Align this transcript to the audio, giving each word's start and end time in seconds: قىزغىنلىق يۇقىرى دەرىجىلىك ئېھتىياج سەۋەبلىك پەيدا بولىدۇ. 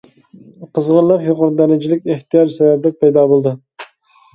قىزغىنلىق 0.77 1.27
يۇقىرى 1.27 1.55
دەرىجىلىك 1.61 2.03
ئېھتىياج 2.13 2.59
سەۋەبلىك 2.59 3.03
پەيدا 3.07 3.31
بولىدۇ. 3.33 3.59